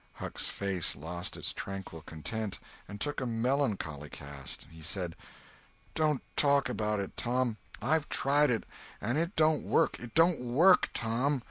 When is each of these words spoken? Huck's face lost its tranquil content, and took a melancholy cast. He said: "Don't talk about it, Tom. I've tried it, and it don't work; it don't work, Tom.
Huck's 0.13 0.49
face 0.49 0.95
lost 0.95 1.37
its 1.37 1.53
tranquil 1.53 2.01
content, 2.01 2.57
and 2.87 2.99
took 2.99 3.21
a 3.21 3.27
melancholy 3.27 4.09
cast. 4.09 4.63
He 4.71 4.81
said: 4.81 5.15
"Don't 5.93 6.23
talk 6.35 6.69
about 6.69 6.99
it, 6.99 7.15
Tom. 7.15 7.57
I've 7.83 8.09
tried 8.09 8.49
it, 8.49 8.63
and 8.99 9.19
it 9.19 9.35
don't 9.35 9.61
work; 9.61 9.99
it 9.99 10.15
don't 10.15 10.39
work, 10.39 10.89
Tom. 10.95 11.39